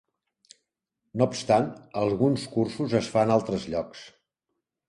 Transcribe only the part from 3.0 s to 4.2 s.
es fan a altres llocs.